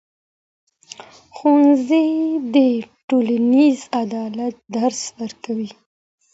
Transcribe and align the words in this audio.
ښوونځی 1.35 2.07
د 2.53 2.55
ټولنیز 3.07 3.79
عدالت 4.01 4.55
درس 4.75 5.01
ورکوي. 5.19 5.69